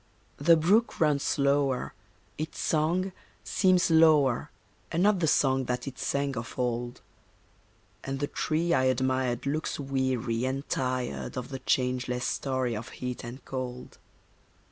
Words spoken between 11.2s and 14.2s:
Of the changeless story of heat and cold.